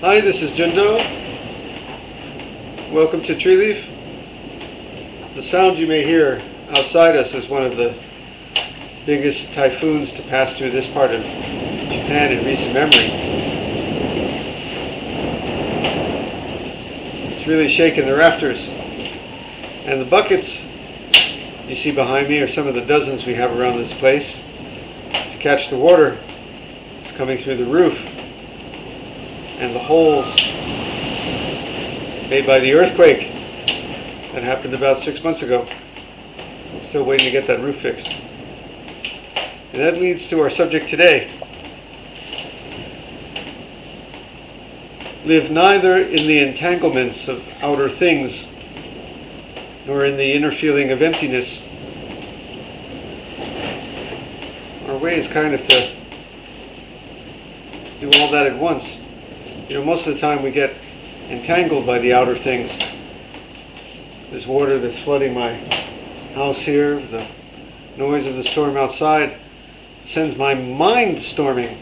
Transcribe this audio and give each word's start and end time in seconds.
Hi, 0.00 0.20
this 0.20 0.42
is 0.42 0.52
Jundo. 0.52 0.94
Welcome 2.92 3.20
to 3.24 3.34
Treeleaf. 3.34 3.84
The 5.34 5.42
sound 5.42 5.76
you 5.76 5.88
may 5.88 6.04
hear 6.04 6.40
outside 6.70 7.16
us 7.16 7.34
is 7.34 7.48
one 7.48 7.64
of 7.64 7.76
the 7.76 7.96
biggest 9.06 9.52
typhoons 9.52 10.12
to 10.12 10.22
pass 10.22 10.56
through 10.56 10.70
this 10.70 10.86
part 10.86 11.10
of 11.10 11.22
Japan 11.22 12.30
in 12.30 12.44
recent 12.44 12.74
memory. 12.74 13.10
It's 17.34 17.48
really 17.48 17.68
shaking 17.68 18.06
the 18.06 18.14
rafters. 18.14 18.68
And 19.84 20.00
the 20.00 20.08
buckets 20.08 20.60
you 21.66 21.74
see 21.74 21.90
behind 21.90 22.28
me 22.28 22.38
are 22.38 22.46
some 22.46 22.68
of 22.68 22.76
the 22.76 22.82
dozens 22.82 23.26
we 23.26 23.34
have 23.34 23.50
around 23.50 23.78
this 23.78 23.92
place 23.94 24.36
to 25.10 25.38
catch 25.40 25.70
the 25.70 25.76
water. 25.76 26.16
It's 27.02 27.10
coming 27.10 27.36
through 27.36 27.56
the 27.56 27.66
roof 27.66 28.07
and 29.58 29.74
the 29.74 29.80
holes 29.80 30.26
made 32.30 32.46
by 32.46 32.60
the 32.60 32.72
earthquake 32.74 33.32
that 34.32 34.44
happened 34.44 34.72
about 34.72 35.00
six 35.00 35.22
months 35.24 35.42
ago. 35.42 35.68
Still 36.84 37.04
waiting 37.04 37.26
to 37.26 37.32
get 37.32 37.48
that 37.48 37.60
roof 37.60 37.80
fixed. 37.80 38.14
And 39.72 39.82
that 39.82 39.94
leads 39.94 40.28
to 40.28 40.40
our 40.40 40.48
subject 40.48 40.88
today. 40.88 41.30
Live 45.24 45.50
neither 45.50 45.98
in 45.98 46.28
the 46.28 46.38
entanglements 46.38 47.26
of 47.26 47.42
outer 47.60 47.88
things 47.88 48.46
nor 49.86 50.04
in 50.04 50.16
the 50.16 50.32
inner 50.32 50.52
feeling 50.52 50.92
of 50.92 51.02
emptiness. 51.02 51.60
Our 54.86 54.96
way 54.96 55.18
is 55.18 55.26
kind 55.26 55.52
of 55.52 55.66
to 55.66 55.96
do 58.00 58.10
all 58.20 58.30
that 58.30 58.46
at 58.46 58.56
once. 58.56 58.98
You 59.68 59.74
know, 59.74 59.84
most 59.84 60.06
of 60.06 60.14
the 60.14 60.20
time 60.20 60.42
we 60.42 60.50
get 60.50 60.74
entangled 61.28 61.84
by 61.84 61.98
the 61.98 62.14
outer 62.14 62.38
things. 62.38 62.70
This 64.30 64.46
water 64.46 64.78
that's 64.78 64.98
flooding 64.98 65.34
my 65.34 65.56
house 66.34 66.58
here, 66.58 66.98
the 67.08 67.26
noise 67.98 68.24
of 68.24 68.36
the 68.36 68.42
storm 68.42 68.78
outside 68.78 69.36
sends 70.06 70.36
my 70.36 70.54
mind 70.54 71.20
storming. 71.20 71.76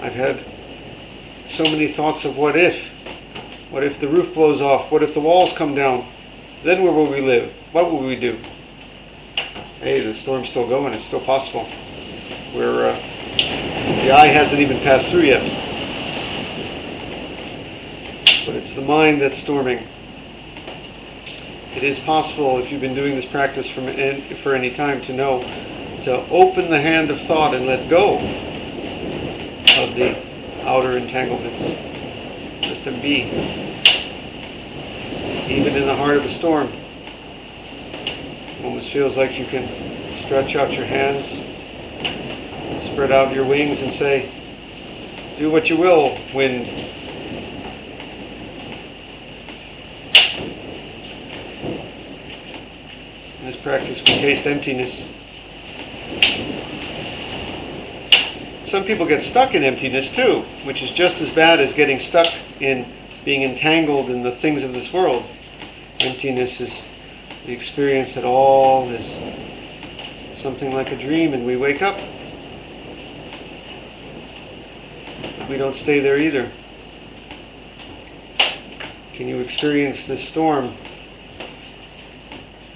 I've 0.00 0.12
had 0.12 0.44
so 1.50 1.64
many 1.64 1.88
thoughts 1.88 2.24
of 2.24 2.36
what 2.36 2.54
if. 2.54 2.86
What 3.70 3.82
if 3.82 3.98
the 3.98 4.06
roof 4.06 4.32
blows 4.32 4.60
off? 4.60 4.92
What 4.92 5.02
if 5.02 5.14
the 5.14 5.20
walls 5.20 5.52
come 5.54 5.74
down? 5.74 6.08
Then 6.62 6.84
where 6.84 6.92
will 6.92 7.10
we 7.10 7.20
live? 7.20 7.52
What 7.72 7.90
will 7.90 8.04
we 8.04 8.14
do? 8.14 8.38
Hey, 9.80 10.06
the 10.06 10.14
storm's 10.14 10.50
still 10.50 10.68
going. 10.68 10.94
It's 10.94 11.04
still 11.04 11.20
possible. 11.20 11.64
Where 12.52 12.90
uh, 12.90 13.00
the 13.36 14.12
eye 14.12 14.28
hasn't 14.28 14.60
even 14.60 14.78
passed 14.82 15.08
through 15.08 15.22
yet 15.22 15.67
but 18.48 18.56
it's 18.56 18.72
the 18.72 18.80
mind 18.80 19.20
that's 19.20 19.36
storming. 19.36 19.86
It 21.76 21.84
is 21.84 21.98
possible, 21.98 22.58
if 22.58 22.72
you've 22.72 22.80
been 22.80 22.94
doing 22.94 23.14
this 23.14 23.26
practice 23.26 23.68
from, 23.68 23.84
for 24.38 24.54
any 24.54 24.70
time, 24.70 25.02
to 25.02 25.12
know 25.12 25.42
to 26.04 26.26
open 26.30 26.70
the 26.70 26.80
hand 26.80 27.10
of 27.10 27.20
thought 27.20 27.54
and 27.54 27.66
let 27.66 27.90
go 27.90 28.16
of 29.76 29.94
the 29.96 30.16
outer 30.62 30.96
entanglements. 30.96 31.60
Let 32.62 32.84
them 32.84 33.02
be. 33.02 33.24
Even 35.52 35.76
in 35.76 35.84
the 35.84 35.94
heart 35.94 36.16
of 36.16 36.24
a 36.24 36.30
storm, 36.30 36.72
almost 38.64 38.88
feels 38.88 39.14
like 39.14 39.38
you 39.38 39.44
can 39.44 39.68
stretch 40.24 40.56
out 40.56 40.72
your 40.72 40.86
hands, 40.86 41.26
spread 42.86 43.12
out 43.12 43.34
your 43.34 43.44
wings, 43.44 43.82
and 43.82 43.92
say, 43.92 44.32
Do 45.36 45.50
what 45.50 45.68
you 45.68 45.76
will, 45.76 46.18
wind 46.32 46.94
practice, 53.68 53.98
we 53.98 54.06
taste 54.06 54.46
emptiness. 54.46 55.04
Some 58.64 58.84
people 58.84 59.04
get 59.04 59.20
stuck 59.20 59.54
in 59.54 59.62
emptiness 59.62 60.08
too, 60.08 60.46
which 60.64 60.82
is 60.82 60.90
just 60.90 61.20
as 61.20 61.28
bad 61.28 61.60
as 61.60 61.74
getting 61.74 61.98
stuck 61.98 62.28
in 62.60 62.90
being 63.26 63.42
entangled 63.42 64.08
in 64.08 64.22
the 64.22 64.32
things 64.32 64.62
of 64.62 64.72
this 64.72 64.90
world. 64.90 65.22
Emptiness 66.00 66.62
is 66.62 66.80
the 67.44 67.52
experience 67.52 68.14
that 68.14 68.24
all 68.24 68.88
is 68.88 69.06
something 70.40 70.72
like 70.72 70.90
a 70.90 70.96
dream 70.96 71.34
and 71.34 71.44
we 71.44 71.58
wake 71.58 71.82
up. 71.82 72.00
we 75.50 75.58
don't 75.58 75.74
stay 75.74 76.00
there 76.00 76.16
either. 76.16 76.50
Can 79.12 79.28
you 79.28 79.40
experience 79.40 80.04
this 80.04 80.26
storm 80.26 80.74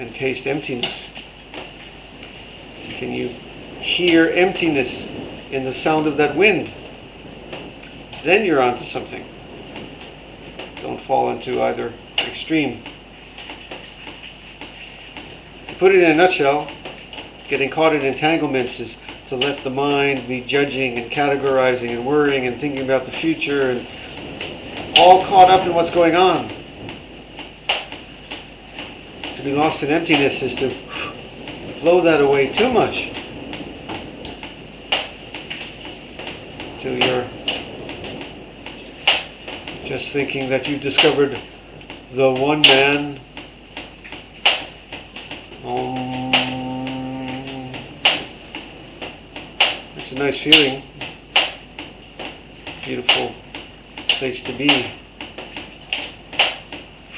and 0.00 0.14
taste 0.14 0.46
emptiness? 0.46 0.90
Can 2.84 3.12
you 3.12 3.28
hear 3.80 4.30
emptiness 4.30 5.06
in 5.50 5.64
the 5.64 5.74
sound 5.74 6.06
of 6.06 6.16
that 6.16 6.34
wind? 6.34 6.72
Then 8.24 8.46
you're 8.46 8.62
onto 8.62 8.84
something. 8.84 9.26
Don't 10.80 11.00
fall 11.02 11.30
into 11.30 11.62
either 11.62 11.92
extreme. 12.18 12.82
To 15.68 15.74
put 15.74 15.94
it 15.94 16.02
in 16.02 16.10
a 16.10 16.14
nutshell, 16.14 16.70
getting 17.48 17.68
caught 17.68 17.94
in 17.94 18.02
entanglements 18.02 18.80
is 18.80 18.96
to 19.28 19.36
let 19.36 19.62
the 19.64 19.70
mind 19.70 20.26
be 20.26 20.40
judging 20.40 20.96
and 20.98 21.12
categorizing 21.12 21.90
and 21.90 22.06
worrying 22.06 22.46
and 22.46 22.58
thinking 22.58 22.82
about 22.82 23.04
the 23.04 23.12
future 23.12 23.70
and 23.70 23.86
all 24.96 25.26
caught 25.26 25.50
up 25.50 25.66
in 25.66 25.74
what's 25.74 25.90
going 25.90 26.16
on. 26.16 26.59
To 29.40 29.46
be 29.46 29.54
lost 29.54 29.82
in 29.82 29.88
emptiness 29.88 30.42
is 30.42 30.54
to 30.56 30.68
blow 31.80 32.02
that 32.02 32.20
away 32.20 32.52
too 32.52 32.70
much. 32.70 33.10
Till 36.78 37.02
you're 37.02 37.26
just 39.86 40.10
thinking 40.10 40.50
that 40.50 40.68
you've 40.68 40.82
discovered 40.82 41.40
the 42.12 42.30
one 42.30 42.60
man. 42.60 43.18
Um, 45.64 46.34
it's 49.96 50.12
a 50.12 50.16
nice 50.16 50.38
feeling. 50.38 50.82
Beautiful 52.84 53.34
place 54.06 54.42
to 54.42 54.52
be. 54.52 54.90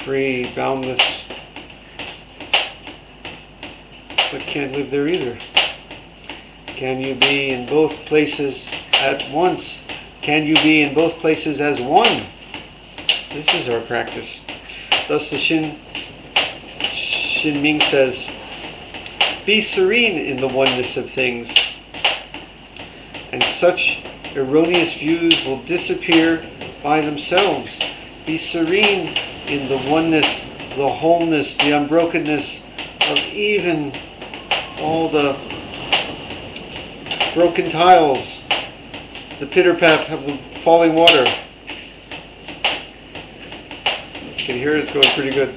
Free, 0.05 0.53
boundless. 0.55 1.12
But 4.33 4.41
can't 4.41 4.73
live 4.73 4.91
there 4.91 5.07
either. 5.07 5.39
Can 6.67 7.03
you 7.03 7.15
be 7.15 7.51
in 7.51 7.67
both 7.67 7.93
places 8.07 8.65
at 8.95 9.31
once? 9.31 9.79
Can 10.23 10.47
you 10.47 10.55
be 10.55 10.81
in 10.81 10.95
both 10.95 11.19
places 11.19 11.61
as 11.61 11.79
one? 11.79 12.25
This 13.35 13.53
is 13.53 13.69
our 13.69 13.83
practice. 13.83 14.41
Thus 15.07 15.29
the 15.29 15.37
Hsin 15.37 15.79
Hsin 16.81 17.61
Ming 17.61 17.81
says, 17.81 18.27
"Be 19.45 19.61
serene 19.61 20.17
in 20.17 20.41
the 20.41 20.49
oneness 20.49 20.97
of 20.97 21.11
things, 21.11 21.51
and 23.33 23.43
such 23.43 23.99
erroneous 24.35 24.95
views 24.95 25.45
will 25.45 25.59
disappear 25.59 26.43
by 26.83 27.03
themselves. 27.03 27.79
Be 28.25 28.39
serene 28.39 29.15
in 29.47 29.69
the 29.69 29.77
oneness, 29.77 30.43
the 30.77 30.89
wholeness, 30.89 31.55
the 31.57 31.73
unbrokenness 31.73 32.61
of 33.11 33.19
even 33.19 33.93
all 34.83 35.09
the 35.09 35.39
broken 37.35 37.71
tiles, 37.71 38.41
the 39.39 39.47
pitter 39.47 39.75
pat 39.75 40.11
of 40.11 40.27
the 40.27 40.37
falling 40.65 40.95
water. 40.95 41.25
You 44.25 44.45
can 44.45 44.57
hear 44.57 44.77
it's 44.77 44.91
going 44.91 45.09
pretty 45.15 45.31
good. 45.31 45.57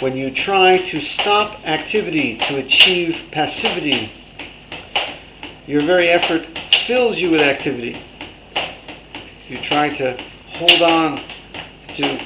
When 0.00 0.16
you 0.16 0.30
try 0.30 0.78
to 0.78 1.00
stop 1.00 1.66
activity 1.66 2.36
to 2.48 2.58
achieve 2.58 3.22
passivity, 3.30 4.12
your 5.66 5.82
very 5.82 6.08
effort 6.08 6.46
fills 6.86 7.18
you 7.18 7.30
with 7.30 7.40
activity. 7.40 8.02
You 9.48 9.58
try 9.58 9.90
to 9.90 10.20
hold 10.48 10.82
on 10.82 11.22
to 11.94 12.20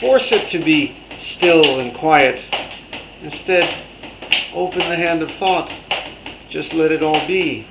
force 0.00 0.32
it 0.32 0.48
to 0.48 0.58
be 0.58 0.96
still 1.18 1.80
and 1.80 1.94
quiet. 1.94 2.42
Instead, 3.22 3.74
open 4.54 4.78
the 4.78 4.96
hand 4.96 5.22
of 5.22 5.30
thought. 5.32 5.72
Just 6.48 6.72
let 6.72 6.92
it 6.92 7.02
all 7.02 7.26
be. 7.26 7.66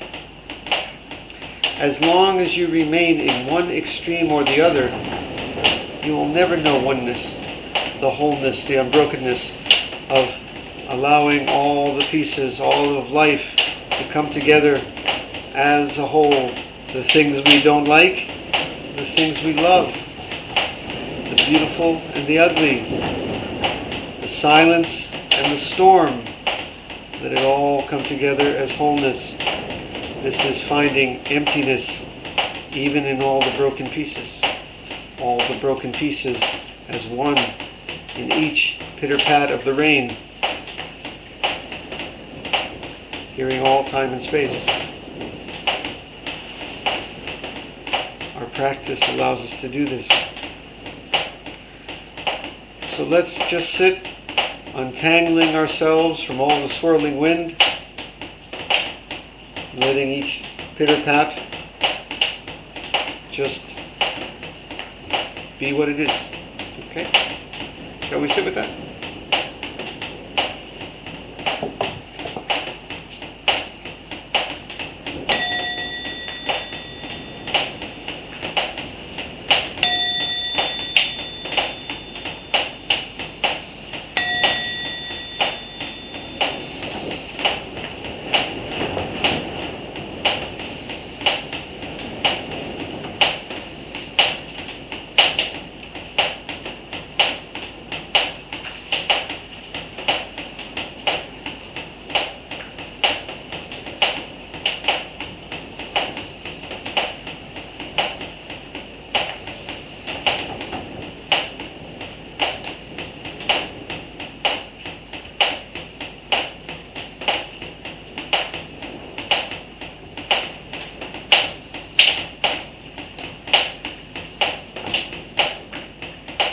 As 1.77 1.99
long 2.01 2.39
as 2.39 2.57
you 2.57 2.67
remain 2.67 3.19
in 3.19 3.47
one 3.47 3.69
extreme 3.71 4.31
or 4.31 4.43
the 4.43 4.61
other, 4.61 4.89
you 6.05 6.13
will 6.13 6.27
never 6.27 6.57
know 6.57 6.79
oneness, 6.79 7.23
the 8.01 8.09
wholeness, 8.09 8.65
the 8.65 8.75
unbrokenness 8.75 9.51
of 10.09 10.33
allowing 10.87 11.49
all 11.49 11.95
the 11.95 12.05
pieces, 12.05 12.59
all 12.59 12.97
of 12.97 13.11
life 13.11 13.55
to 13.91 14.07
come 14.11 14.29
together 14.29 14.77
as 15.53 15.97
a 15.97 16.07
whole. 16.07 16.51
The 16.93 17.03
things 17.03 17.43
we 17.45 17.61
don't 17.61 17.85
like, 17.85 18.27
the 18.95 19.05
things 19.05 19.43
we 19.43 19.53
love, 19.53 19.93
the 21.29 21.43
beautiful 21.45 21.97
and 22.13 22.25
the 22.25 22.39
ugly, 22.39 23.26
silence 24.37 25.07
and 25.31 25.51
the 25.51 25.57
storm. 25.57 26.23
Let 27.23 27.31
it 27.31 27.43
all 27.43 27.87
come 27.87 28.03
together 28.03 28.55
as 28.55 28.71
wholeness. 28.71 29.31
This 30.21 30.39
is 30.45 30.61
finding 30.61 31.25
emptiness 31.25 31.89
even 32.71 33.05
in 33.05 33.23
all 33.23 33.41
the 33.41 33.51
broken 33.57 33.89
pieces. 33.89 34.29
All 35.19 35.39
the 35.47 35.57
broken 35.59 35.91
pieces 35.91 36.39
as 36.87 37.07
one 37.07 37.39
in 38.15 38.31
each 38.31 38.79
pitter 38.97 39.17
pat 39.17 39.51
of 39.51 39.63
the 39.63 39.73
rain. 39.73 40.15
Hearing 43.33 43.65
all 43.65 43.85
time 43.85 44.13
and 44.13 44.21
space. 44.21 44.53
Our 48.35 48.45
practice 48.45 48.99
allows 49.07 49.41
us 49.41 49.59
to 49.61 49.67
do 49.67 49.85
this. 49.85 50.07
So 52.95 53.03
let's 53.03 53.35
just 53.49 53.73
sit 53.73 54.07
untangling 54.77 55.55
ourselves 55.55 56.21
from 56.21 56.39
all 56.39 56.61
the 56.61 56.69
swirling 56.69 57.17
wind, 57.17 57.59
letting 59.73 60.11
each 60.11 60.43
pitter 60.75 61.01
pat 61.03 61.35
just 63.31 63.63
be 65.57 65.73
what 65.73 65.89
it 65.89 65.99
is. 65.99 66.11
Okay? 66.91 67.09
Shall 68.07 68.21
we 68.21 68.27
sit 68.29 68.45
with 68.45 68.53
that? 68.53 68.86